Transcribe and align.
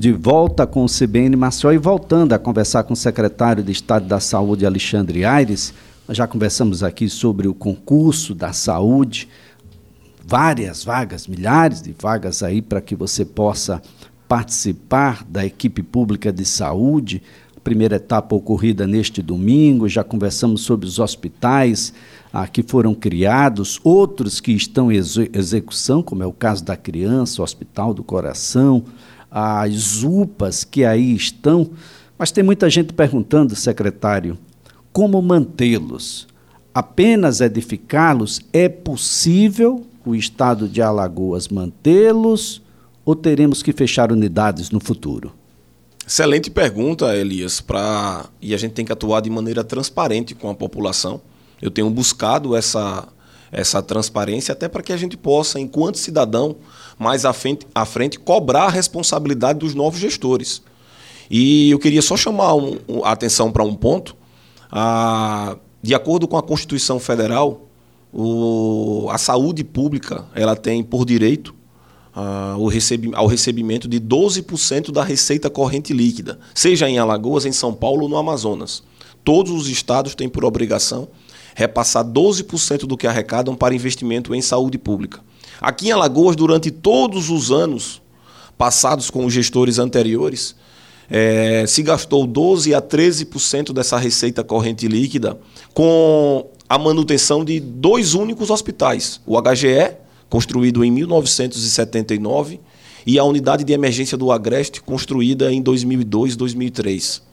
De 0.00 0.12
volta 0.12 0.64
com 0.64 0.84
o 0.84 0.86
CBN 0.86 1.34
Maceió 1.34 1.72
e 1.72 1.76
voltando 1.76 2.32
a 2.32 2.38
conversar 2.38 2.84
com 2.84 2.92
o 2.92 2.96
secretário 2.96 3.64
de 3.64 3.72
Estado 3.72 4.06
da 4.06 4.20
Saúde, 4.20 4.64
Alexandre 4.64 5.24
Aires. 5.24 5.74
Nós 6.06 6.16
já 6.16 6.24
conversamos 6.24 6.84
aqui 6.84 7.08
sobre 7.08 7.48
o 7.48 7.52
concurso 7.52 8.32
da 8.32 8.52
saúde, 8.52 9.28
várias 10.24 10.84
vagas, 10.84 11.26
milhares 11.26 11.82
de 11.82 11.92
vagas 12.00 12.44
aí 12.44 12.62
para 12.62 12.80
que 12.80 12.94
você 12.94 13.24
possa 13.24 13.82
participar 14.28 15.24
da 15.28 15.44
equipe 15.44 15.82
pública 15.82 16.32
de 16.32 16.44
saúde. 16.44 17.20
A 17.56 17.60
primeira 17.60 17.96
etapa 17.96 18.36
ocorrida 18.36 18.86
neste 18.86 19.20
domingo, 19.20 19.88
já 19.88 20.04
conversamos 20.04 20.60
sobre 20.60 20.86
os 20.86 21.00
hospitais 21.00 21.92
ah, 22.32 22.46
que 22.46 22.62
foram 22.62 22.94
criados, 22.94 23.80
outros 23.82 24.38
que 24.38 24.52
estão 24.52 24.92
em 24.92 24.96
execução, 24.96 26.04
como 26.04 26.22
é 26.22 26.26
o 26.26 26.32
caso 26.32 26.64
da 26.64 26.76
criança, 26.76 27.42
o 27.42 27.44
Hospital 27.44 27.92
do 27.92 28.04
Coração, 28.04 28.84
as 29.30 30.02
UPAs 30.02 30.64
que 30.64 30.84
aí 30.84 31.14
estão. 31.14 31.70
Mas 32.18 32.30
tem 32.30 32.42
muita 32.42 32.68
gente 32.68 32.92
perguntando, 32.92 33.54
secretário, 33.54 34.38
como 34.92 35.20
mantê-los? 35.22 36.26
Apenas 36.74 37.40
edificá-los? 37.40 38.40
É 38.52 38.68
possível 38.68 39.86
o 40.04 40.14
estado 40.14 40.68
de 40.68 40.80
Alagoas 40.80 41.48
mantê-los 41.48 42.62
ou 43.04 43.14
teremos 43.14 43.62
que 43.62 43.72
fechar 43.72 44.12
unidades 44.12 44.70
no 44.70 44.80
futuro? 44.80 45.32
Excelente 46.06 46.50
pergunta, 46.50 47.14
Elias. 47.14 47.60
Pra... 47.60 48.26
E 48.40 48.54
a 48.54 48.56
gente 48.56 48.72
tem 48.72 48.84
que 48.84 48.92
atuar 48.92 49.20
de 49.20 49.28
maneira 49.28 49.62
transparente 49.62 50.34
com 50.34 50.48
a 50.48 50.54
população. 50.54 51.20
Eu 51.60 51.70
tenho 51.70 51.90
buscado 51.90 52.56
essa, 52.56 53.06
essa 53.50 53.82
transparência 53.82 54.52
até 54.52 54.68
para 54.68 54.82
que 54.82 54.92
a 54.92 54.96
gente 54.96 55.16
possa, 55.16 55.58
enquanto 55.58 55.98
cidadão, 55.98 56.56
mais 56.98 57.24
à 57.24 57.32
frente, 57.32 57.66
à 57.74 57.84
frente 57.84 58.18
cobrar 58.18 58.64
a 58.64 58.70
responsabilidade 58.70 59.58
dos 59.58 59.74
novos 59.74 59.98
gestores. 60.00 60.62
E 61.30 61.70
eu 61.70 61.78
queria 61.78 62.02
só 62.02 62.16
chamar 62.16 62.54
um, 62.54 62.78
a 63.04 63.12
atenção 63.12 63.50
para 63.50 63.62
um 63.62 63.74
ponto. 63.74 64.16
Ah, 64.70 65.56
de 65.82 65.94
acordo 65.94 66.26
com 66.26 66.36
a 66.36 66.42
Constituição 66.42 66.98
Federal, 66.98 67.66
o, 68.12 69.06
a 69.10 69.18
saúde 69.18 69.62
pública 69.62 70.24
ela 70.34 70.56
tem 70.56 70.82
por 70.82 71.04
direito 71.04 71.54
ah, 72.14 72.56
o 72.58 72.66
recebi, 72.66 73.10
ao 73.14 73.26
recebimento 73.26 73.86
de 73.86 74.00
12% 74.00 74.90
da 74.90 75.04
receita 75.04 75.50
corrente 75.50 75.92
líquida, 75.92 76.38
seja 76.54 76.88
em 76.88 76.98
Alagoas, 76.98 77.44
em 77.44 77.52
São 77.52 77.72
Paulo 77.74 78.02
ou 78.02 78.08
no 78.08 78.16
Amazonas. 78.16 78.82
Todos 79.22 79.52
os 79.52 79.68
estados 79.68 80.14
têm 80.14 80.28
por 80.28 80.44
obrigação 80.44 81.08
repassar 81.58 82.04
12% 82.04 82.86
do 82.86 82.96
que 82.96 83.04
arrecadam 83.04 83.56
para 83.56 83.74
investimento 83.74 84.32
em 84.32 84.40
saúde 84.40 84.78
pública. 84.78 85.18
Aqui 85.60 85.88
em 85.88 85.90
Alagoas, 85.90 86.36
durante 86.36 86.70
todos 86.70 87.30
os 87.30 87.50
anos 87.50 88.00
passados 88.56 89.10
com 89.10 89.26
os 89.26 89.32
gestores 89.32 89.80
anteriores, 89.80 90.54
é, 91.10 91.64
se 91.66 91.82
gastou 91.82 92.28
12 92.28 92.72
a 92.76 92.80
13% 92.80 93.72
dessa 93.72 93.98
receita 93.98 94.44
corrente 94.44 94.86
líquida 94.86 95.36
com 95.74 96.46
a 96.68 96.78
manutenção 96.78 97.44
de 97.44 97.58
dois 97.58 98.14
únicos 98.14 98.50
hospitais: 98.50 99.20
o 99.26 99.36
HGE, 99.42 99.96
construído 100.30 100.84
em 100.84 100.92
1979, 100.92 102.60
e 103.04 103.18
a 103.18 103.24
unidade 103.24 103.64
de 103.64 103.72
emergência 103.72 104.16
do 104.16 104.30
Agreste, 104.30 104.80
construída 104.80 105.52
em 105.52 105.60
2002 105.60 106.36
2003. 106.36 107.27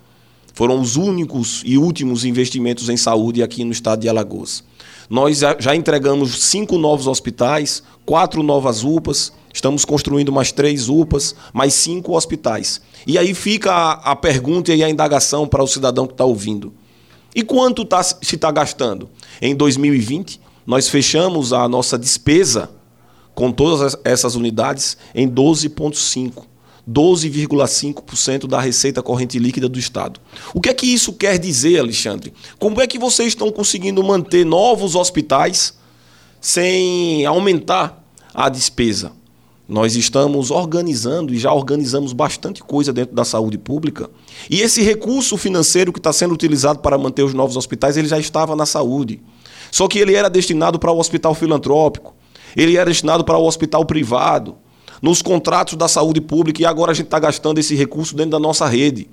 Foram 0.55 0.79
os 0.79 0.95
únicos 0.95 1.61
e 1.65 1.77
últimos 1.77 2.23
investimentos 2.23 2.87
em 2.87 2.95
saúde 2.95 3.43
aqui 3.43 3.65
no 3.65 3.73
estado 3.73 3.99
de 3.99 4.07
Alagoas. 4.07 4.63
Nós 5.09 5.41
já 5.59 5.75
entregamos 5.75 6.43
cinco 6.45 6.77
novos 6.77 7.07
hospitais, 7.07 7.83
quatro 8.05 8.41
novas 8.41 8.81
UPAs, 8.81 9.33
estamos 9.53 9.83
construindo 9.83 10.31
mais 10.31 10.53
três 10.53 10.87
UPAs, 10.87 11.35
mais 11.53 11.73
cinco 11.73 12.15
hospitais. 12.15 12.79
E 13.05 13.17
aí 13.17 13.33
fica 13.33 13.69
a, 13.69 14.11
a 14.11 14.15
pergunta 14.15 14.73
e 14.73 14.81
a 14.81 14.89
indagação 14.89 15.45
para 15.45 15.61
o 15.61 15.67
cidadão 15.67 16.07
que 16.07 16.13
está 16.13 16.23
ouvindo. 16.23 16.73
E 17.35 17.43
quanto 17.43 17.83
tá, 17.83 18.01
se 18.01 18.15
está 18.21 18.49
gastando? 18.49 19.09
Em 19.41 19.53
2020, 19.53 20.39
nós 20.65 20.87
fechamos 20.87 21.51
a 21.51 21.67
nossa 21.67 21.97
despesa 21.97 22.69
com 23.35 23.51
todas 23.51 23.97
essas 24.05 24.35
unidades 24.35 24.97
em 25.13 25.29
12,5%. 25.29 26.54
12,5% 26.89 28.47
da 28.47 28.59
receita 28.59 29.01
corrente 29.01 29.39
líquida 29.39 29.67
do 29.67 29.79
Estado. 29.79 30.19
O 30.53 30.61
que 30.61 30.69
é 30.69 30.73
que 30.73 30.85
isso 30.85 31.13
quer 31.13 31.39
dizer, 31.39 31.79
Alexandre? 31.79 32.31
Como 32.59 32.79
é 32.79 32.85
que 32.85 32.99
vocês 32.99 33.29
estão 33.29 33.51
conseguindo 33.51 34.03
manter 34.03 34.45
novos 34.45 34.95
hospitais 34.95 35.77
sem 36.39 37.25
aumentar 37.25 38.03
a 38.33 38.49
despesa? 38.49 39.11
Nós 39.67 39.95
estamos 39.95 40.51
organizando 40.51 41.33
e 41.33 41.39
já 41.39 41.51
organizamos 41.51 42.13
bastante 42.13 42.61
coisa 42.61 42.93
dentro 42.93 43.15
da 43.15 43.25
saúde 43.25 43.57
pública. 43.57 44.07
E 44.47 44.61
esse 44.61 44.83
recurso 44.83 45.37
financeiro 45.37 45.91
que 45.91 45.97
está 45.97 46.13
sendo 46.13 46.35
utilizado 46.35 46.79
para 46.79 46.99
manter 46.99 47.23
os 47.23 47.33
novos 47.33 47.57
hospitais, 47.57 47.97
ele 47.97 48.07
já 48.07 48.19
estava 48.19 48.55
na 48.55 48.67
saúde. 48.67 49.19
Só 49.71 49.87
que 49.87 49.97
ele 49.97 50.13
era 50.13 50.29
destinado 50.29 50.77
para 50.77 50.91
o 50.91 50.99
hospital 50.99 51.33
filantrópico, 51.33 52.13
ele 52.55 52.77
era 52.77 52.91
destinado 52.91 53.25
para 53.25 53.39
o 53.39 53.47
hospital 53.47 53.83
privado 53.85 54.55
nos 55.01 55.21
contratos 55.21 55.75
da 55.75 55.87
saúde 55.87 56.21
pública 56.21 56.61
e 56.61 56.65
agora 56.65 56.91
a 56.91 56.93
gente 56.93 57.05
está 57.05 57.19
gastando 57.19 57.57
esse 57.57 57.75
recurso 57.75 58.15
dentro 58.15 58.31
da 58.31 58.39
nossa 58.39 58.67
rede. 58.67 59.07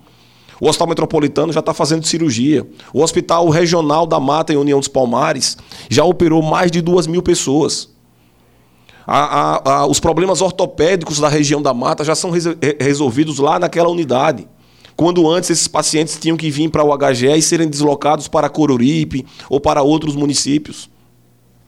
O 0.60 0.68
Hospital 0.68 0.88
Metropolitano 0.88 1.52
já 1.52 1.60
está 1.60 1.74
fazendo 1.74 2.06
cirurgia. 2.06 2.64
O 2.94 3.02
Hospital 3.02 3.48
Regional 3.48 4.06
da 4.06 4.20
Mata, 4.20 4.52
em 4.52 4.56
União 4.56 4.78
dos 4.78 4.86
Palmares, 4.86 5.56
já 5.90 6.04
operou 6.04 6.40
mais 6.40 6.70
de 6.70 6.80
duas 6.80 7.06
mil 7.06 7.20
pessoas. 7.20 7.90
A, 9.04 9.18
a, 9.18 9.72
a, 9.72 9.86
os 9.86 9.98
problemas 9.98 10.40
ortopédicos 10.40 11.18
da 11.18 11.28
região 11.28 11.60
da 11.60 11.74
Mata 11.74 12.04
já 12.04 12.14
são 12.14 12.30
resolvidos 12.78 13.38
lá 13.40 13.58
naquela 13.58 13.88
unidade. 13.88 14.46
Quando 14.94 15.28
antes 15.28 15.50
esses 15.50 15.66
pacientes 15.66 16.16
tinham 16.16 16.36
que 16.36 16.50
vir 16.50 16.70
para 16.70 16.84
o 16.84 16.96
HGE 16.96 17.36
e 17.36 17.42
serem 17.42 17.68
deslocados 17.68 18.28
para 18.28 18.48
Coruripe 18.48 19.26
ou 19.50 19.58
para 19.58 19.82
outros 19.82 20.14
municípios. 20.14 20.88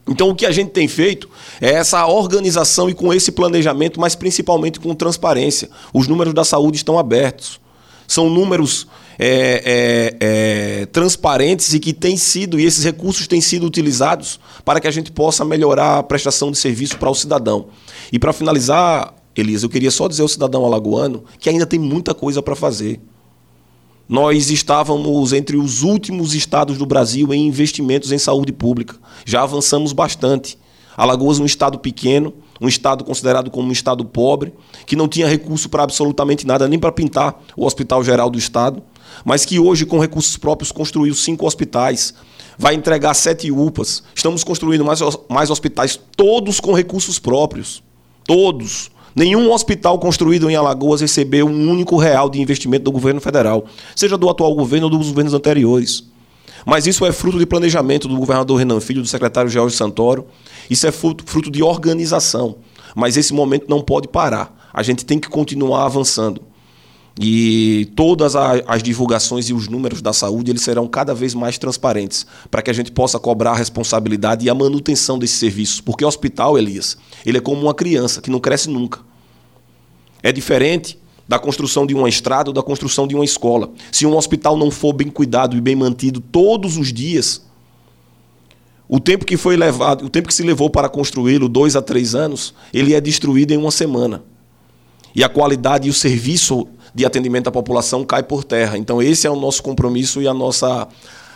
Então, 0.08 0.28
o 0.28 0.34
que 0.34 0.44
a 0.44 0.52
gente 0.52 0.70
tem 0.70 0.86
feito 0.86 1.28
é 1.60 1.72
essa 1.72 2.06
organização 2.06 2.90
e 2.90 2.94
com 2.94 3.12
esse 3.12 3.32
planejamento, 3.32 3.98
mas 3.98 4.14
principalmente 4.14 4.78
com 4.78 4.94
transparência. 4.94 5.70
Os 5.92 6.06
números 6.06 6.34
da 6.34 6.44
saúde 6.44 6.76
estão 6.76 6.98
abertos. 6.98 7.58
São 8.06 8.28
números 8.28 8.86
é, 9.18 9.62
é, 9.64 10.16
é, 10.20 10.86
transparentes 10.86 11.72
e 11.72 11.80
que 11.80 11.92
têm 11.92 12.16
sido, 12.16 12.60
e 12.60 12.64
esses 12.64 12.84
recursos 12.84 13.26
têm 13.26 13.40
sido 13.40 13.64
utilizados 13.64 14.38
para 14.64 14.78
que 14.78 14.86
a 14.86 14.90
gente 14.90 15.10
possa 15.10 15.44
melhorar 15.44 15.98
a 15.98 16.02
prestação 16.02 16.50
de 16.50 16.58
serviço 16.58 16.98
para 16.98 17.08
o 17.08 17.14
cidadão. 17.14 17.68
E 18.12 18.18
para 18.18 18.32
finalizar, 18.32 19.14
Elisa, 19.34 19.64
eu 19.64 19.70
queria 19.70 19.90
só 19.90 20.06
dizer 20.06 20.22
ao 20.22 20.28
cidadão 20.28 20.64
alagoano 20.64 21.24
que 21.38 21.48
ainda 21.48 21.64
tem 21.64 21.78
muita 21.78 22.12
coisa 22.12 22.42
para 22.42 22.54
fazer. 22.54 23.00
Nós 24.08 24.50
estávamos 24.50 25.32
entre 25.32 25.56
os 25.56 25.82
últimos 25.82 26.34
estados 26.34 26.76
do 26.76 26.84
Brasil 26.84 27.32
em 27.32 27.46
investimentos 27.46 28.12
em 28.12 28.18
saúde 28.18 28.52
pública. 28.52 28.96
Já 29.24 29.42
avançamos 29.42 29.92
bastante. 29.92 30.58
Alagoas, 30.96 31.38
um 31.40 31.46
estado 31.46 31.78
pequeno, 31.78 32.32
um 32.60 32.68
estado 32.68 33.02
considerado 33.02 33.50
como 33.50 33.68
um 33.68 33.72
estado 33.72 34.04
pobre, 34.04 34.52
que 34.86 34.94
não 34.94 35.08
tinha 35.08 35.26
recurso 35.26 35.68
para 35.68 35.82
absolutamente 35.82 36.46
nada, 36.46 36.68
nem 36.68 36.78
para 36.78 36.92
pintar 36.92 37.42
o 37.56 37.64
Hospital 37.64 38.04
Geral 38.04 38.30
do 38.30 38.38
Estado, 38.38 38.82
mas 39.24 39.44
que 39.44 39.58
hoje, 39.58 39.86
com 39.86 39.98
recursos 39.98 40.36
próprios, 40.36 40.70
construiu 40.70 41.14
cinco 41.14 41.46
hospitais, 41.46 42.14
vai 42.58 42.74
entregar 42.74 43.14
sete 43.14 43.50
UPAs. 43.50 44.02
Estamos 44.14 44.44
construindo 44.44 44.84
mais, 44.84 45.00
mais 45.28 45.50
hospitais, 45.50 45.98
todos 46.16 46.60
com 46.60 46.72
recursos 46.72 47.18
próprios. 47.18 47.82
Todos. 48.24 48.90
Nenhum 49.14 49.52
hospital 49.52 49.98
construído 49.98 50.50
em 50.50 50.56
Alagoas 50.56 51.00
recebeu 51.00 51.46
um 51.46 51.70
único 51.70 51.96
real 51.96 52.28
de 52.28 52.40
investimento 52.40 52.84
do 52.84 52.92
governo 52.92 53.20
federal, 53.20 53.64
seja 53.94 54.18
do 54.18 54.28
atual 54.28 54.54
governo 54.54 54.86
ou 54.86 54.90
dos 54.90 55.08
governos 55.08 55.34
anteriores. 55.34 56.04
Mas 56.66 56.86
isso 56.86 57.04
é 57.04 57.12
fruto 57.12 57.38
de 57.38 57.46
planejamento 57.46 58.08
do 58.08 58.16
governador 58.16 58.58
Renan 58.58 58.80
Filho, 58.80 59.02
do 59.02 59.08
secretário 59.08 59.50
Jorge 59.50 59.76
Santoro. 59.76 60.26
Isso 60.68 60.86
é 60.86 60.90
fruto, 60.90 61.22
fruto 61.26 61.50
de 61.50 61.62
organização. 61.62 62.56
Mas 62.94 63.16
esse 63.16 63.34
momento 63.34 63.66
não 63.68 63.82
pode 63.82 64.08
parar. 64.08 64.68
A 64.72 64.82
gente 64.82 65.04
tem 65.04 65.18
que 65.18 65.28
continuar 65.28 65.84
avançando. 65.84 66.40
E 67.20 67.92
todas 67.94 68.34
as 68.34 68.82
divulgações 68.82 69.48
e 69.48 69.54
os 69.54 69.68
números 69.68 70.02
da 70.02 70.12
saúde 70.12 70.50
eles 70.50 70.62
serão 70.62 70.88
cada 70.88 71.14
vez 71.14 71.32
mais 71.32 71.56
transparentes, 71.58 72.26
para 72.50 72.60
que 72.60 72.70
a 72.70 72.74
gente 72.74 72.90
possa 72.90 73.20
cobrar 73.20 73.52
a 73.52 73.56
responsabilidade 73.56 74.44
e 74.44 74.50
a 74.50 74.54
manutenção 74.54 75.18
desses 75.18 75.38
serviços. 75.38 75.80
Porque 75.80 76.04
o 76.04 76.08
hospital, 76.08 76.58
Elias, 76.58 76.96
ele 77.24 77.38
é 77.38 77.40
como 77.40 77.62
uma 77.62 77.74
criança 77.74 78.20
que 78.20 78.30
não 78.30 78.40
cresce 78.40 78.68
nunca. 78.68 79.00
É 80.22 80.32
diferente 80.32 80.98
da 81.28 81.38
construção 81.38 81.86
de 81.86 81.94
uma 81.94 82.08
estrada 82.08 82.50
ou 82.50 82.54
da 82.54 82.62
construção 82.62 83.06
de 83.06 83.14
uma 83.14 83.24
escola. 83.24 83.70
Se 83.92 84.04
um 84.04 84.16
hospital 84.16 84.56
não 84.56 84.70
for 84.70 84.92
bem 84.92 85.08
cuidado 85.08 85.56
e 85.56 85.60
bem 85.60 85.76
mantido 85.76 86.20
todos 86.20 86.76
os 86.76 86.92
dias, 86.92 87.44
o 88.88 88.98
tempo 89.00 89.24
que 89.24 89.36
foi 89.36 89.56
levado, 89.56 90.04
o 90.04 90.10
tempo 90.10 90.28
que 90.28 90.34
se 90.34 90.42
levou 90.42 90.68
para 90.68 90.88
construí-lo, 90.88 91.48
dois 91.48 91.76
a 91.76 91.82
três 91.82 92.14
anos, 92.14 92.54
ele 92.72 92.92
é 92.92 93.00
destruído 93.00 93.52
em 93.52 93.56
uma 93.56 93.70
semana. 93.70 94.22
E 95.14 95.22
a 95.22 95.28
qualidade 95.28 95.86
e 95.86 95.90
o 95.90 95.94
serviço 95.94 96.66
de 96.94 97.04
atendimento 97.04 97.48
à 97.48 97.52
população 97.52 98.04
cai 98.04 98.22
por 98.22 98.44
terra. 98.44 98.78
Então 98.78 99.02
esse 99.02 99.26
é 99.26 99.30
o 99.30 99.36
nosso 99.36 99.62
compromisso 99.62 100.22
e 100.22 100.28
a 100.28 100.34
nossa 100.34 100.88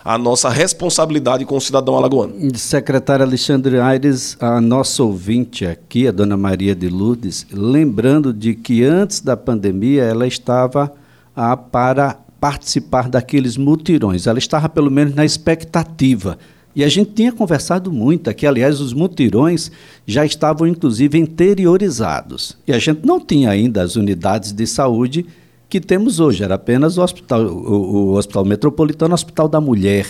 a 0.05 0.17
nossa 0.17 0.49
responsabilidade 0.49 1.45
com 1.45 1.57
o 1.57 1.61
cidadão 1.61 1.95
alagoano. 1.95 2.35
Secretário 2.57 3.25
Alexandre 3.25 3.79
Aires, 3.79 4.39
a 4.41 4.59
nossa 4.59 5.03
ouvinte 5.03 5.67
aqui, 5.67 6.09
a 6.09 6.13
dona 6.13 6.35
Maria 6.35 6.75
de 6.75 6.89
Lourdes, 6.89 7.47
lembrando 7.53 8.33
de 8.33 8.55
que 8.55 8.85
antes 8.85 9.21
da 9.21 9.37
pandemia 9.37 10.05
ela 10.05 10.27
estava 10.27 10.91
ah, 11.37 11.57
para 11.57 12.17
participar 12.41 13.09
daqueles 13.09 13.57
mutirões, 13.57 14.27
ela 14.27 14.39
estava 14.39 14.69
pelo 14.69 14.91
menos 14.91 15.15
na 15.15 15.25
expectativa. 15.25 16.39
E 16.75 16.85
a 16.85 16.89
gente 16.89 17.11
tinha 17.11 17.33
conversado 17.33 17.93
muito 17.93 18.31
aqui, 18.31 18.47
aliás, 18.47 18.81
os 18.81 18.93
mutirões 18.93 19.71
já 20.07 20.25
estavam 20.25 20.67
inclusive 20.67 21.19
interiorizados. 21.19 22.57
E 22.67 22.73
a 22.73 22.79
gente 22.79 23.05
não 23.05 23.19
tinha 23.19 23.51
ainda 23.51 23.83
as 23.83 23.97
unidades 23.97 24.53
de 24.53 24.67
saúde 24.67 25.27
que 25.69 25.81
temos 25.81 26.19
hoje, 26.19 26.43
era 26.43 26.55
apenas 26.55 26.97
o 26.97 27.03
hospital, 27.03 27.43
o, 27.43 28.13
o 28.13 28.17
Hospital 28.17 28.45
Metropolitano, 28.45 29.13
o 29.13 29.15
Hospital 29.15 29.49
da 29.49 29.61
Mulher. 29.61 30.07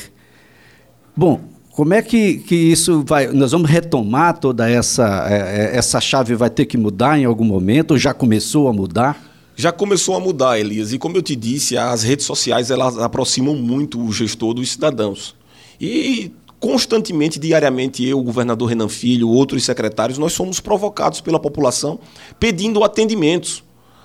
Bom, 1.17 1.41
como 1.73 1.95
é 1.95 2.03
que, 2.03 2.39
que 2.39 2.55
isso 2.55 3.05
vai. 3.07 3.29
Nós 3.29 3.53
vamos 3.53 3.71
retomar 3.71 4.39
toda 4.39 4.69
essa. 4.69 5.27
É, 5.31 5.35
é, 5.75 5.77
essa 5.77 6.01
chave 6.01 6.35
vai 6.35 6.51
ter 6.51 6.67
que 6.67 6.77
mudar 6.77 7.19
em 7.19 7.25
algum 7.25 7.45
momento, 7.45 7.97
já 7.97 8.15
começou 8.15 8.69
a 8.69 8.73
mudar? 8.73 9.29
Já 9.55 9.73
começou 9.73 10.15
a 10.15 10.21
mudar, 10.21 10.59
Elias. 10.59 10.93
E 10.93 10.99
como 10.99 11.17
eu 11.17 11.23
te 11.23 11.35
disse, 11.35 11.77
as 11.77 12.05
redes 12.05 12.25
sociais 12.27 12.71
elas 12.71 12.97
aproximam 12.99 13.57
muito 13.57 14.01
o 14.01 14.13
gestor 14.13 14.55
dos 14.55 14.71
cidadãos. 14.71 15.35
E 15.81 16.33
constantemente, 16.61 17.39
diariamente, 17.39 18.05
eu, 18.05 18.19
o 18.19 18.23
governador 18.23 18.69
Renan 18.69 18.89
Filho, 18.89 19.29
outros 19.29 19.65
secretários, 19.65 20.19
nós 20.19 20.33
somos 20.33 20.61
provocados 20.61 21.21
pela 21.21 21.41
população 21.41 21.99
pedindo 22.39 22.83
atendimentos. 22.85 23.63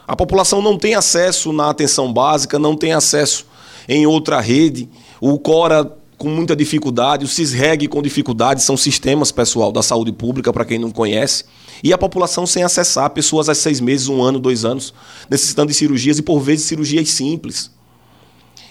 A 0.07 0.15
população 0.15 0.61
não 0.61 0.77
tem 0.77 0.95
acesso 0.95 1.53
na 1.53 1.69
atenção 1.69 2.11
básica, 2.11 2.59
não 2.59 2.75
tem 2.75 2.93
acesso 2.93 3.45
em 3.87 4.05
outra 4.05 4.39
rede. 4.41 4.89
O 5.21 5.39
Cora 5.39 5.91
com 6.17 6.29
muita 6.29 6.55
dificuldade, 6.55 7.25
o 7.25 7.27
CISREG 7.27 7.87
com 7.89 8.01
dificuldade, 8.01 8.63
são 8.63 8.77
sistemas, 8.77 9.29
pessoal, 9.29 9.73
da 9.73 9.83
saúde 9.83 10.13
pública, 10.13 10.53
para 10.53 10.63
quem 10.63 10.79
não 10.79 10.89
conhece. 10.89 11.43
E 11.83 11.91
a 11.91 11.97
população 11.97 12.47
sem 12.47 12.63
acessar, 12.63 13.09
pessoas 13.09 13.49
há 13.49 13.55
seis 13.55 13.81
meses, 13.81 14.07
um 14.07 14.21
ano, 14.21 14.39
dois 14.39 14.63
anos, 14.63 14.93
necessitando 15.29 15.67
de 15.67 15.73
cirurgias 15.73 16.17
e, 16.17 16.21
por 16.21 16.39
vezes, 16.39 16.65
cirurgias 16.65 17.09
simples. 17.09 17.69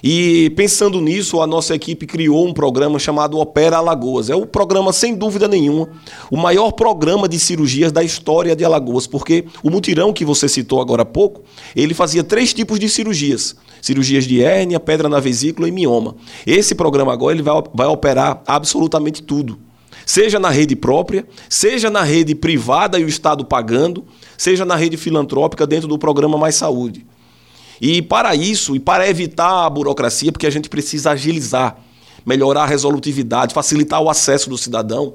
E 0.02 0.50
pensando 0.56 1.00
nisso, 1.00 1.40
a 1.40 1.46
nossa 1.46 1.76
equipe 1.76 2.06
criou 2.06 2.44
um 2.44 2.52
programa 2.52 2.98
chamado 2.98 3.38
Opera 3.38 3.76
Alagoas. 3.76 4.28
É 4.28 4.34
o 4.34 4.44
programa, 4.44 4.92
sem 4.92 5.14
dúvida 5.14 5.46
nenhuma, 5.46 5.90
o 6.28 6.36
maior 6.36 6.72
programa 6.72 7.28
de 7.28 7.38
cirurgias 7.38 7.92
da 7.92 8.02
história 8.02 8.56
de 8.56 8.64
Alagoas, 8.64 9.06
porque 9.06 9.44
o 9.62 9.70
mutirão 9.70 10.12
que 10.12 10.24
você 10.24 10.48
citou 10.48 10.80
agora 10.80 11.02
há 11.02 11.06
pouco, 11.06 11.42
ele 11.76 11.94
fazia 11.94 12.24
três 12.24 12.52
tipos 12.52 12.80
de 12.80 12.88
cirurgias: 12.88 13.54
cirurgias 13.80 14.24
de 14.24 14.42
hérnia, 14.42 14.80
pedra 14.80 15.08
na 15.08 15.20
vesícula 15.20 15.68
e 15.68 15.70
mioma. 15.70 16.16
Esse 16.44 16.74
programa 16.74 17.12
agora 17.12 17.34
ele 17.34 17.42
vai, 17.42 17.62
vai 17.72 17.86
operar 17.86 18.42
absolutamente 18.44 19.22
tudo. 19.22 19.56
Seja 20.04 20.40
na 20.40 20.50
rede 20.50 20.74
própria, 20.74 21.24
seja 21.48 21.88
na 21.88 22.02
rede 22.02 22.34
privada 22.34 22.98
e 22.98 23.04
o 23.04 23.08
Estado 23.08 23.44
pagando, 23.44 24.04
seja 24.36 24.64
na 24.64 24.74
rede 24.74 24.96
filantrópica 24.96 25.64
dentro 25.64 25.86
do 25.86 25.96
programa 25.96 26.36
Mais 26.36 26.56
Saúde. 26.56 27.06
E 27.80 28.02
para 28.02 28.34
isso, 28.34 28.76
e 28.76 28.80
para 28.80 29.08
evitar 29.08 29.66
a 29.66 29.70
burocracia, 29.70 30.30
porque 30.30 30.46
a 30.46 30.50
gente 30.50 30.68
precisa 30.68 31.10
agilizar, 31.12 31.76
melhorar 32.24 32.62
a 32.62 32.66
resolutividade, 32.66 33.54
facilitar 33.54 34.00
o 34.00 34.08
acesso 34.08 34.48
do 34.48 34.56
cidadão, 34.56 35.14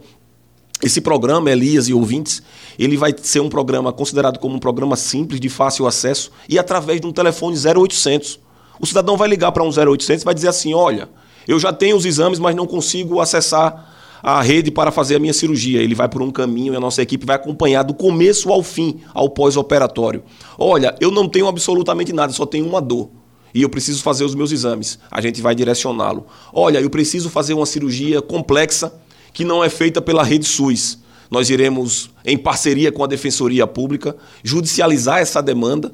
esse 0.81 1.01
programa, 1.01 1.50
Elias 1.50 1.88
e 1.88 1.94
ouvintes, 1.94 2.44
ele 2.77 2.98
vai 2.98 3.13
ser 3.19 3.39
um 3.39 3.50
programa 3.50 3.92
considerado 3.92 4.38
como 4.38 4.56
um 4.56 4.59
programa 4.59 4.95
simples, 4.95 5.39
de 5.39 5.50
fácil 5.50 5.88
acesso, 5.88 6.31
e 6.48 6.59
através 6.59 7.01
de 7.01 7.07
um 7.07 7.12
telefone 7.12 7.57
0800. 7.57 8.39
O 8.80 8.86
cidadão 8.86 9.18
vai 9.18 9.27
ligar 9.27 9.51
para 9.51 9.63
um 9.63 9.69
0800 9.69 10.21
e 10.21 10.25
vai 10.25 10.36
dizer 10.36 10.50
assim: 10.50 10.75
olha, 10.75 11.09
eu 11.48 11.59
já 11.59 11.74
tenho 11.74 11.98
os 11.98 12.06
exames, 12.06 12.38
mas 12.38 12.56
não 12.56 12.68
consigo 12.68 13.19
acessar 13.19 13.92
a 14.21 14.41
rede 14.41 14.71
para 14.71 14.91
fazer 14.91 15.15
a 15.15 15.19
minha 15.19 15.33
cirurgia. 15.33 15.81
Ele 15.81 15.95
vai 15.95 16.07
por 16.09 16.21
um 16.21 16.31
caminho 16.31 16.73
e 16.73 16.75
a 16.75 16.79
nossa 16.79 17.01
equipe 17.01 17.25
vai 17.25 17.35
acompanhar 17.35 17.83
do 17.83 17.93
começo 17.93 18.51
ao 18.51 18.63
fim, 18.63 18.99
ao 19.13 19.29
pós-operatório. 19.29 20.23
Olha, 20.57 20.95
eu 20.99 21.11
não 21.11 21.27
tenho 21.27 21.47
absolutamente 21.47 22.13
nada, 22.13 22.33
só 22.33 22.45
tenho 22.45 22.67
uma 22.67 22.81
dor. 22.81 23.09
E 23.53 23.61
eu 23.61 23.69
preciso 23.69 24.03
fazer 24.03 24.23
os 24.23 24.35
meus 24.35 24.51
exames. 24.51 24.99
A 25.09 25.21
gente 25.21 25.41
vai 25.41 25.55
direcioná-lo. 25.55 26.27
Olha, 26.53 26.79
eu 26.79 26.89
preciso 26.89 27.29
fazer 27.29 27.53
uma 27.53 27.65
cirurgia 27.65 28.21
complexa 28.21 28.93
que 29.33 29.43
não 29.43 29.63
é 29.63 29.69
feita 29.69 30.01
pela 30.01 30.23
rede 30.23 30.45
SUS. 30.45 30.99
Nós 31.29 31.49
iremos, 31.49 32.09
em 32.25 32.37
parceria 32.37 32.91
com 32.91 33.03
a 33.03 33.07
Defensoria 33.07 33.67
Pública, 33.67 34.15
judicializar 34.43 35.19
essa 35.19 35.41
demanda. 35.41 35.93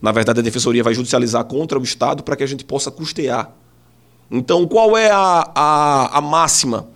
Na 0.00 0.12
verdade, 0.12 0.40
a 0.40 0.42
Defensoria 0.42 0.82
vai 0.82 0.94
judicializar 0.94 1.44
contra 1.44 1.78
o 1.78 1.82
Estado 1.82 2.22
para 2.22 2.36
que 2.36 2.42
a 2.42 2.46
gente 2.46 2.64
possa 2.64 2.90
custear. 2.90 3.54
Então, 4.30 4.66
qual 4.66 4.96
é 4.96 5.10
a, 5.10 5.50
a, 5.54 6.18
a 6.18 6.20
máxima 6.20 6.88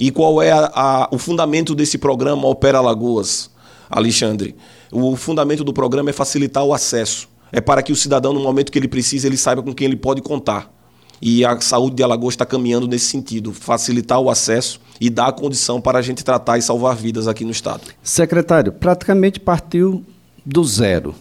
e 0.00 0.10
qual 0.10 0.40
é 0.40 0.50
a, 0.50 0.72
a, 0.74 1.08
o 1.12 1.18
fundamento 1.18 1.74
desse 1.74 1.98
programa 1.98 2.48
Opera 2.48 2.80
Lagoas, 2.80 3.50
Alexandre? 3.90 4.56
O 4.90 5.14
fundamento 5.14 5.62
do 5.62 5.74
programa 5.74 6.08
é 6.08 6.12
facilitar 6.14 6.64
o 6.64 6.72
acesso. 6.72 7.28
É 7.52 7.60
para 7.60 7.82
que 7.82 7.92
o 7.92 7.96
cidadão, 7.96 8.32
no 8.32 8.40
momento 8.40 8.72
que 8.72 8.78
ele 8.78 8.88
precisa, 8.88 9.26
ele 9.26 9.36
saiba 9.36 9.62
com 9.62 9.74
quem 9.74 9.86
ele 9.86 9.96
pode 9.96 10.22
contar. 10.22 10.72
E 11.20 11.44
a 11.44 11.60
saúde 11.60 11.96
de 11.96 12.02
Alagoas 12.02 12.32
está 12.32 12.46
caminhando 12.46 12.88
nesse 12.88 13.04
sentido, 13.04 13.52
facilitar 13.52 14.18
o 14.18 14.30
acesso 14.30 14.80
e 14.98 15.10
dar 15.10 15.26
a 15.26 15.32
condição 15.32 15.82
para 15.82 15.98
a 15.98 16.02
gente 16.02 16.24
tratar 16.24 16.56
e 16.56 16.62
salvar 16.62 16.96
vidas 16.96 17.28
aqui 17.28 17.44
no 17.44 17.50
Estado. 17.50 17.82
Secretário, 18.02 18.72
praticamente 18.72 19.38
partiu 19.38 20.02
do 20.46 20.64
zero. 20.64 21.14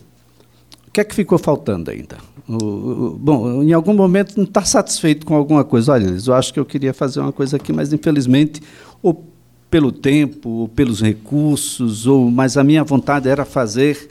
O 0.90 0.92
que 0.92 1.02
é 1.02 1.04
que 1.04 1.14
ficou 1.14 1.38
faltando 1.38 1.92
ainda? 1.92 2.18
bom, 2.48 3.62
em 3.62 3.74
algum 3.74 3.94
momento 3.94 4.36
não 4.36 4.44
está 4.44 4.64
satisfeito 4.64 5.24
com 5.24 5.36
alguma 5.36 5.64
coisa. 5.64 5.94
Olha, 5.94 6.18
eu 6.26 6.34
acho 6.34 6.52
que 6.52 6.60
eu 6.60 6.66
queria 6.66 6.96
fazer 6.96 7.20
uma 7.20 7.32
coisa 7.32 7.58
aqui, 7.58 7.72
mas 7.72 7.94
infelizmente, 7.94 8.60
ou 9.04 9.24
pelo 9.70 9.92
tempo, 9.92 10.50
ou 10.50 10.68
pelos 10.68 11.00
recursos, 11.00 12.08
ou 12.08 12.32
mas 12.32 12.58
a 12.58 12.64
minha 12.64 12.84
vontade 12.84 13.30
era 13.30 13.46
fazer 13.46 14.10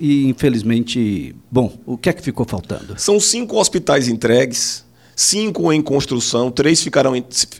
e 0.00 0.26
infelizmente, 0.26 1.34
bom, 1.50 1.72
o 1.86 1.96
que 1.96 2.08
é 2.08 2.12
que 2.12 2.22
ficou 2.22 2.44
faltando? 2.44 2.98
São 2.98 3.20
cinco 3.20 3.56
hospitais 3.56 4.08
entregues, 4.08 4.84
cinco 5.16 5.72
em 5.72 5.80
construção, 5.80 6.50
três 6.50 6.82
ficarão, 6.82 7.14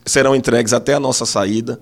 serão 0.04 0.36
entregues 0.36 0.74
até 0.74 0.92
a 0.92 1.00
nossa 1.00 1.24
saída. 1.24 1.80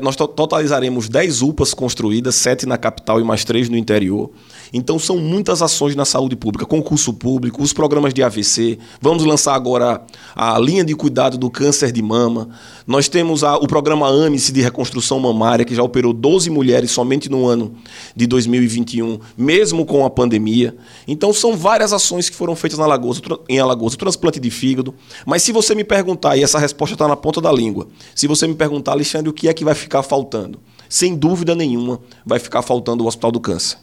Nós 0.00 0.16
totalizaremos 0.16 1.10
dez 1.10 1.42
UPAs 1.42 1.74
construídas, 1.74 2.34
sete 2.34 2.64
na 2.64 2.78
capital 2.78 3.20
e 3.20 3.24
mais 3.24 3.44
três 3.44 3.68
no 3.68 3.76
interior. 3.76 4.30
Então 4.72 4.98
são 4.98 5.18
muitas 5.18 5.62
ações 5.62 5.94
na 5.94 6.04
saúde 6.04 6.34
pública, 6.34 6.64
concurso 6.64 7.12
público, 7.12 7.62
os 7.62 7.72
programas 7.72 8.14
de 8.14 8.22
AVC. 8.22 8.78
Vamos 9.00 9.24
lançar 9.24 9.54
agora 9.54 10.02
a 10.34 10.58
linha 10.58 10.84
de 10.84 10.94
cuidado 10.94 11.36
do 11.36 11.50
câncer 11.50 11.92
de 11.92 12.02
mama. 12.02 12.48
Nós 12.86 13.08
temos 13.08 13.44
a, 13.44 13.56
o 13.56 13.66
programa 13.66 14.08
AMIS 14.08 14.50
de 14.50 14.62
reconstrução 14.62 15.20
mamária, 15.20 15.64
que 15.64 15.74
já 15.74 15.82
operou 15.82 16.12
12 16.12 16.48
mulheres 16.50 16.90
somente 16.90 17.30
no 17.30 17.46
ano 17.46 17.74
de 18.16 18.26
2021, 18.26 19.18
mesmo 19.36 19.84
com 19.84 20.04
a 20.04 20.10
pandemia. 20.10 20.74
Então 21.06 21.32
são 21.32 21.56
várias 21.56 21.92
ações 21.92 22.30
que 22.30 22.36
foram 22.36 22.56
feitas 22.56 22.78
na 22.78 22.84
Alagoas, 22.84 23.20
em 23.48 23.58
Alagoas, 23.58 23.94
o 23.94 23.98
transplante 23.98 24.40
de 24.40 24.50
fígado. 24.50 24.93
Mas 25.26 25.42
se 25.42 25.52
você 25.52 25.74
me 25.74 25.84
perguntar, 25.84 26.36
e 26.36 26.42
essa 26.42 26.58
resposta 26.58 26.94
está 26.94 27.08
na 27.08 27.16
ponta 27.16 27.40
da 27.40 27.52
língua, 27.52 27.88
se 28.14 28.26
você 28.26 28.46
me 28.46 28.54
perguntar, 28.54 28.92
Alexandre, 28.92 29.28
o 29.28 29.32
que 29.32 29.48
é 29.48 29.54
que 29.54 29.64
vai 29.64 29.74
ficar 29.74 30.02
faltando? 30.02 30.60
Sem 30.88 31.16
dúvida 31.16 31.54
nenhuma, 31.54 32.00
vai 32.24 32.38
ficar 32.38 32.62
faltando 32.62 33.04
o 33.04 33.06
Hospital 33.06 33.32
do 33.32 33.40
Câncer. 33.40 33.78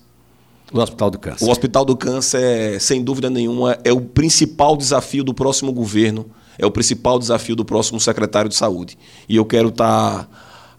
O 0.72 0.80
Hospital 0.80 1.12
do 1.12 1.20
Câncer. 1.20 1.46
O 1.46 1.50
Hospital 1.50 1.86
do 1.86 1.98
Câncer, 1.98 2.80
sem 2.80 3.04
dúvida 3.04 3.30
nenhuma, 3.30 3.78
é 3.84 3.92
o 3.92 4.00
principal 4.00 4.78
desafio 4.78 5.24
do 5.24 5.34
próximo 5.34 5.74
governo, 5.74 6.26
é 6.58 6.66
o 6.66 6.72
principal 6.72 7.20
desafio 7.20 7.56
do 7.56 7.66
próximo 7.66 8.00
secretário 8.00 8.50
de 8.50 8.56
saúde. 8.56 8.98
E 9.28 9.36
eu 9.36 9.46
quero 9.46 9.70
estar 9.70 10.26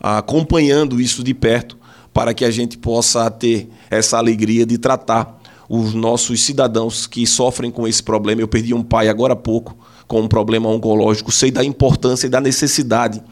tá 0.01 0.19
acompanhando 0.19 1.01
isso 1.01 1.23
de 1.23 1.35
perto 1.35 1.77
para 2.13 2.33
que 2.33 2.45
a 2.45 2.51
gente 2.51 2.79
possa 2.79 3.31
ter 3.31 3.69
essa 3.91 4.17
alegria 4.19 4.65
de 4.65 4.79
tratar 4.79 5.41
os 5.69 5.95
nossos 5.95 6.43
cidadãos 6.43 7.07
que 7.07 7.27
sofrem 7.27 7.71
com 7.71 7.87
esse 7.87 8.03
problema. 8.03 8.41
Eu 8.41 8.49
perdi 8.49 8.75
um 8.75 8.83
pai 8.83 9.09
agora 9.09 9.33
há 9.33 9.37
pouco 9.37 9.77
com 10.07 10.21
um 10.21 10.29
problema 10.29 10.69
oncológico, 10.69 11.31
sei 11.33 11.51
da 11.51 11.65
importância 11.65 12.27
e 12.27 12.31
da 12.31 12.41
necessidade 12.41 13.23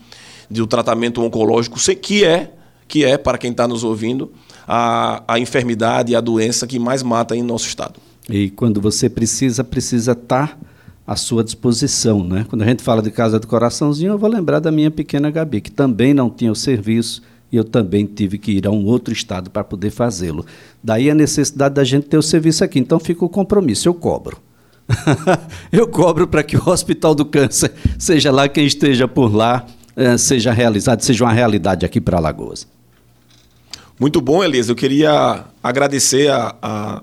do 0.48 0.66
tratamento 0.66 1.22
oncológico, 1.22 1.78
sei 1.78 1.94
que 1.94 2.24
é, 2.24 2.52
que 2.88 3.04
é 3.04 3.16
para 3.16 3.38
quem 3.38 3.52
está 3.52 3.68
nos 3.68 3.84
ouvindo, 3.84 4.32
a, 4.66 5.22
a 5.26 5.38
enfermidade 5.38 6.12
e 6.12 6.16
a 6.16 6.20
doença 6.20 6.66
que 6.66 6.78
mais 6.78 7.02
mata 7.02 7.36
em 7.36 7.42
nosso 7.42 7.66
estado. 7.66 8.00
E 8.28 8.50
quando 8.50 8.80
você 8.80 9.08
precisa, 9.08 9.64
precisa 9.64 10.12
estar 10.12 10.58
à 11.06 11.16
sua 11.16 11.42
disposição. 11.42 12.22
Né? 12.22 12.46
Quando 12.48 12.62
a 12.62 12.66
gente 12.66 12.82
fala 12.82 13.02
de 13.02 13.10
Casa 13.10 13.38
do 13.38 13.46
Coraçãozinho, 13.46 14.12
eu 14.12 14.18
vou 14.18 14.30
lembrar 14.30 14.60
da 14.60 14.70
minha 14.70 14.90
pequena 14.90 15.30
Gabi, 15.30 15.60
que 15.60 15.70
também 15.70 16.14
não 16.14 16.30
tinha 16.30 16.52
o 16.52 16.56
serviço 16.56 17.22
e 17.50 17.56
eu 17.56 17.64
também 17.64 18.06
tive 18.06 18.38
que 18.38 18.52
ir 18.52 18.66
a 18.66 18.70
um 18.70 18.86
outro 18.86 19.12
estado 19.12 19.50
para 19.50 19.64
poder 19.64 19.90
fazê-lo. 19.90 20.46
Daí 20.82 21.10
a 21.10 21.14
necessidade 21.14 21.74
da 21.74 21.84
gente 21.84 22.06
ter 22.06 22.16
o 22.16 22.22
serviço 22.22 22.62
aqui. 22.62 22.78
Então 22.78 23.00
fica 23.00 23.24
o 23.24 23.28
compromisso, 23.28 23.88
eu 23.88 23.94
cobro. 23.94 24.38
eu 25.72 25.88
cobro 25.88 26.26
para 26.26 26.42
que 26.42 26.56
o 26.56 26.68
Hospital 26.68 27.14
do 27.14 27.24
Câncer, 27.24 27.72
seja 27.98 28.30
lá 28.30 28.48
quem 28.48 28.66
esteja 28.66 29.06
por 29.06 29.34
lá, 29.34 29.66
eh, 29.96 30.16
seja 30.18 30.52
realizado, 30.52 31.00
seja 31.02 31.24
uma 31.24 31.32
realidade 31.32 31.84
aqui 31.84 32.00
para 32.00 32.16
Alagoas. 32.16 32.66
Muito 33.98 34.20
bom, 34.20 34.42
Elias. 34.42 34.68
Eu 34.68 34.74
queria 34.74 35.44
agradecer 35.62 36.30
a, 36.30 36.54
a, 36.62 37.02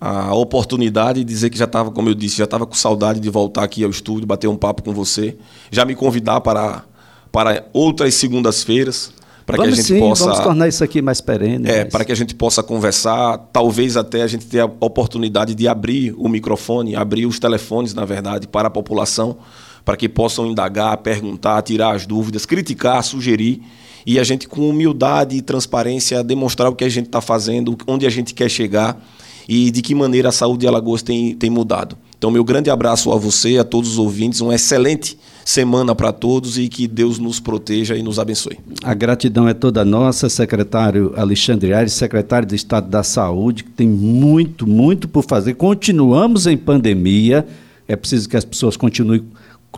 a 0.00 0.34
oportunidade 0.34 1.20
de 1.20 1.24
dizer 1.24 1.48
que 1.48 1.56
já 1.56 1.64
estava, 1.64 1.90
como 1.90 2.08
eu 2.08 2.14
disse, 2.14 2.36
já 2.36 2.44
estava 2.44 2.66
com 2.66 2.74
saudade 2.74 3.20
de 3.20 3.30
voltar 3.30 3.62
aqui 3.62 3.84
ao 3.84 3.90
estúdio, 3.90 4.26
bater 4.26 4.48
um 4.48 4.56
papo 4.56 4.82
com 4.82 4.92
você, 4.92 5.36
já 5.70 5.84
me 5.84 5.94
convidar 5.94 6.40
para, 6.40 6.84
para 7.30 7.64
outras 7.72 8.14
segundas-feiras, 8.14 9.12
para 9.46 9.58
que 9.58 9.64
a 9.64 9.70
gente 9.70 9.82
sim, 9.82 9.98
possa 9.98 10.24
vamos 10.24 10.40
tornar 10.40 10.68
isso 10.68 10.82
aqui 10.82 11.02
mais 11.02 11.20
perene. 11.20 11.68
é, 11.68 11.84
mas- 11.84 11.92
para 11.92 12.04
que 12.04 12.12
a 12.12 12.16
gente 12.16 12.34
possa 12.34 12.62
conversar, 12.62 13.38
talvez 13.52 13.96
até 13.96 14.22
a 14.22 14.26
gente 14.26 14.46
tenha 14.46 14.64
a 14.64 14.70
oportunidade 14.84 15.54
de 15.54 15.68
abrir 15.68 16.14
o 16.16 16.28
microfone, 16.28 16.96
abrir 16.96 17.26
os 17.26 17.38
telefones, 17.38 17.92
na 17.94 18.04
verdade, 18.04 18.48
para 18.48 18.68
a 18.68 18.70
população, 18.70 19.36
para 19.84 19.96
que 19.96 20.08
possam 20.08 20.46
indagar, 20.46 20.96
perguntar, 20.98 21.60
tirar 21.62 21.94
as 21.94 22.06
dúvidas, 22.06 22.46
criticar, 22.46 23.02
sugerir, 23.04 23.60
e 24.06 24.18
a 24.18 24.24
gente, 24.24 24.48
com 24.48 24.68
humildade 24.68 25.36
e 25.36 25.42
transparência, 25.42 26.22
demonstrar 26.22 26.70
o 26.70 26.74
que 26.74 26.84
a 26.84 26.88
gente 26.88 27.06
está 27.06 27.20
fazendo, 27.20 27.76
onde 27.86 28.06
a 28.06 28.10
gente 28.10 28.34
quer 28.34 28.50
chegar 28.50 29.02
e 29.48 29.70
de 29.70 29.82
que 29.82 29.94
maneira 29.94 30.30
a 30.30 30.32
saúde 30.32 30.60
de 30.60 30.66
Alagoas 30.66 31.02
tem, 31.02 31.34
tem 31.34 31.50
mudado. 31.50 31.96
Então, 32.24 32.32
meu 32.32 32.42
grande 32.42 32.70
abraço 32.70 33.12
a 33.12 33.18
você, 33.18 33.58
a 33.58 33.64
todos 33.64 33.90
os 33.90 33.98
ouvintes, 33.98 34.40
uma 34.40 34.54
excelente 34.54 35.18
semana 35.44 35.94
para 35.94 36.10
todos 36.10 36.56
e 36.56 36.70
que 36.70 36.88
Deus 36.88 37.18
nos 37.18 37.38
proteja 37.38 37.98
e 37.98 38.02
nos 38.02 38.18
abençoe. 38.18 38.58
A 38.82 38.94
gratidão 38.94 39.46
é 39.46 39.52
toda 39.52 39.84
nossa, 39.84 40.30
secretário 40.30 41.12
Alexandre 41.18 41.74
Aires, 41.74 41.92
secretário 41.92 42.48
de 42.48 42.54
Estado 42.54 42.88
da 42.88 43.02
Saúde, 43.02 43.64
que 43.64 43.70
tem 43.72 43.86
muito, 43.86 44.66
muito 44.66 45.06
por 45.06 45.22
fazer. 45.22 45.52
Continuamos 45.52 46.46
em 46.46 46.56
pandemia, 46.56 47.46
é 47.86 47.94
preciso 47.94 48.26
que 48.26 48.38
as 48.38 48.44
pessoas 48.46 48.74
continuem 48.74 49.22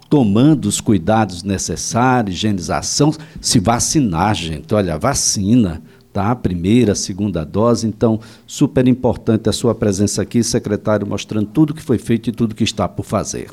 tomando 0.09 0.67
os 0.67 0.81
cuidados 0.81 1.43
necessários, 1.43 2.37
higienização, 2.37 3.13
se 3.41 3.59
vacinar, 3.59 4.37
gente. 4.37 4.73
Olha, 4.73 4.97
vacina, 4.97 5.83
tá? 6.17 6.35
Primeira, 6.35 6.95
segunda 6.95 7.45
dose. 7.45 7.87
Então, 7.87 8.19
super 8.47 8.89
importante 8.89 9.51
a 9.51 9.53
sua 9.53 9.75
presença 9.75 10.23
aqui, 10.23 10.43
secretário, 10.43 11.07
mostrando 11.07 11.47
tudo 11.49 11.75
que 11.75 11.83
foi 11.83 11.99
feito 11.99 12.31
e 12.31 12.33
tudo 12.33 12.55
que 12.55 12.65
está 12.65 12.89
por 12.89 13.05
fazer. 13.05 13.51